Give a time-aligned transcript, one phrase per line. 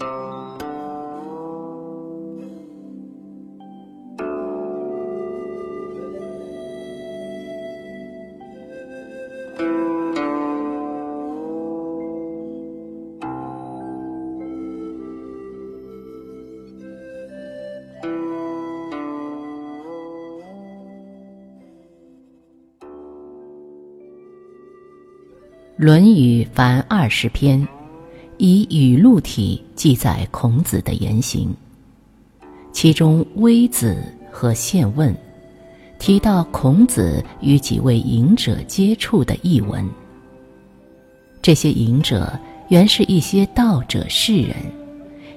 [25.82, 27.66] 《论语》凡二十篇，
[28.42, 31.54] 以语录体记载孔子的言行。
[32.72, 35.12] 其中《微子》和《宪问》
[35.98, 39.86] 提到孔子与几位隐者接触的译文。
[41.42, 42.32] 这些隐者
[42.70, 44.56] 原是一些道者士人，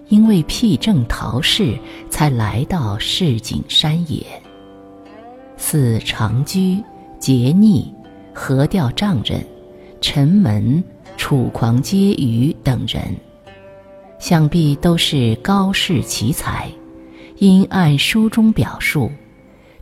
[0.08, 1.78] 因为辟正逃世，
[2.10, 4.26] 才来到市井山野，
[5.58, 6.82] 似长居、
[7.20, 7.94] 桀逆、
[8.34, 9.46] 河钓丈人。
[10.00, 10.84] 陈门、
[11.24, 13.02] 楚狂、皆余等人，
[14.20, 16.70] 想必都是高士奇才。
[17.38, 19.10] 因按书中表述，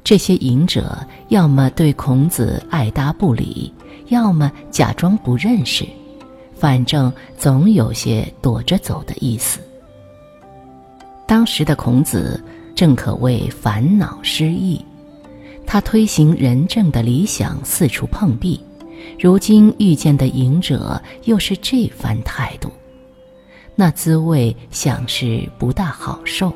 [0.04, 0.96] 这些隐者
[1.30, 3.74] 要么对孔子爱答不理，
[4.10, 5.84] 要么假装不认识，
[6.54, 9.60] 反正总有些躲着走的意思。
[11.26, 12.40] 当时的孔子
[12.76, 14.80] 正可谓烦恼失意，
[15.66, 18.64] 他推行仁政的理想四处碰壁。
[19.20, 22.72] 如今遇见的隐者又是这番态度，
[23.76, 26.52] 那滋味想是不大好受。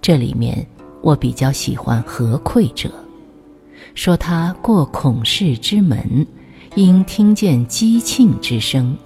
[0.00, 0.66] 这里面
[1.02, 2.90] 我比较喜欢何愧者，
[3.94, 6.26] 说他过孔氏之门，
[6.74, 8.96] 因听见姬庆之声，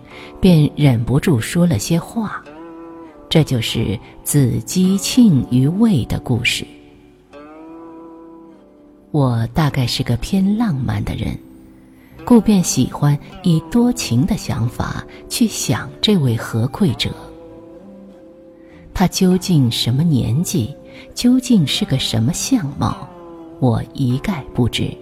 [0.40, 2.42] 便忍不住说了些话。
[3.28, 6.66] 这就是子姬庆于魏的故事。
[9.12, 11.38] 我大概是个偏浪漫的人。
[12.24, 17.10] 故便喜欢以多情的想法去想这位何愧者。
[18.94, 20.74] 他究竟什么年纪？
[21.14, 23.08] 究竟是个什么相貌？
[23.58, 24.94] 我一概不知，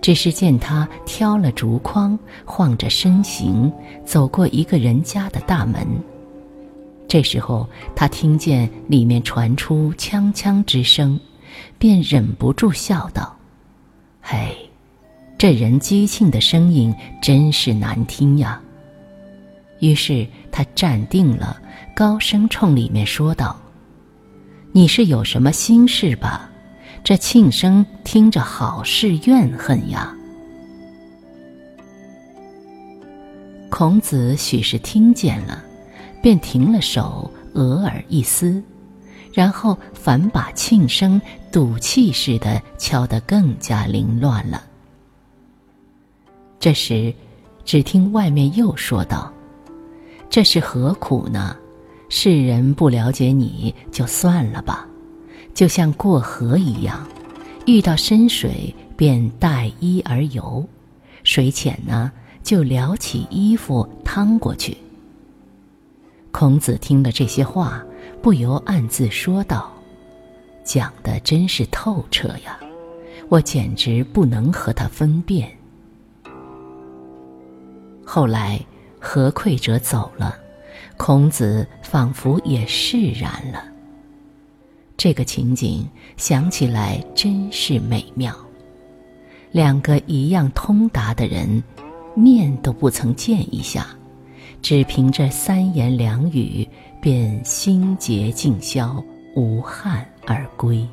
[0.00, 3.70] 只是见他挑了竹筐，晃着身形
[4.04, 5.86] 走过一个人家的大门。
[7.06, 11.20] 这时候他听见里面传出锵锵之声，
[11.78, 13.36] 便忍不住笑道
[14.22, 14.56] ：“嘿。”
[15.42, 18.60] 这人姬庆的声音真是难听呀。
[19.80, 21.60] 于是他站定了，
[21.96, 23.60] 高声冲里面说道
[24.70, 26.48] ：“你是有什么心事吧？
[27.02, 30.14] 这庆声听着好是怨恨呀。”
[33.68, 35.60] 孔子许是听见了，
[36.22, 38.62] 便停了手，额尔一思，
[39.32, 41.20] 然后反把庆声
[41.50, 44.66] 赌气似的敲得更加凌乱了。
[46.62, 47.12] 这时，
[47.64, 49.32] 只听外面又说道
[50.30, 51.56] ：“这是何苦呢？
[52.08, 54.86] 世人不了解你就算了吧，
[55.54, 57.04] 就像过河一样，
[57.66, 60.64] 遇到深水便带衣而游，
[61.24, 62.12] 水浅呢
[62.44, 64.76] 就撩起衣服趟过去。”
[66.30, 67.84] 孔子听了这些话，
[68.22, 69.68] 不由暗自说道
[70.62, 72.56] ：“讲的真是透彻呀，
[73.28, 75.50] 我简直不能和他分辨。”
[78.04, 78.60] 后来，
[79.00, 80.36] 何愧者走了，
[80.96, 83.64] 孔子仿佛也释然了。
[84.96, 88.36] 这个情景想起来真是美妙。
[89.50, 91.62] 两个一样通达的人，
[92.14, 93.86] 面都不曾见一下，
[94.60, 96.68] 只凭着三言两语，
[97.00, 99.02] 便心结尽消，
[99.34, 100.76] 无憾而归。《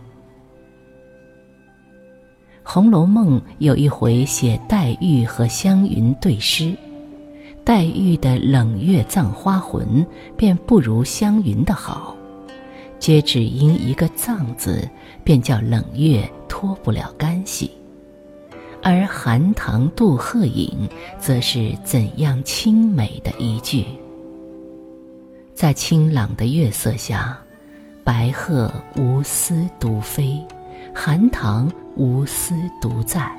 [2.63, 6.75] 红楼梦》有一回写黛玉和湘云对诗。
[7.63, 10.05] 黛玉的冷月葬花魂，
[10.35, 12.15] 便不如湘云的好，
[12.97, 14.89] 皆只因一个“葬”字，
[15.23, 17.69] 便叫冷月脱不了干系。
[18.81, 20.89] 而寒塘渡鹤影，
[21.19, 23.85] 则是怎样清美的一句。
[25.53, 27.37] 在清朗的月色下，
[28.03, 30.41] 白鹤无私独飞，
[30.95, 33.29] 寒塘无私独在，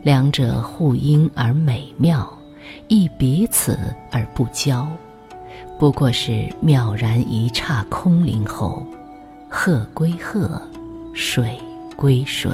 [0.00, 2.32] 两者互因而美妙。
[2.94, 3.78] 亦彼此
[4.10, 4.86] 而不交，
[5.78, 8.86] 不过是渺然一刹空灵后，
[9.48, 10.60] 鹤归鹤，
[11.14, 11.58] 水
[11.96, 12.52] 归水。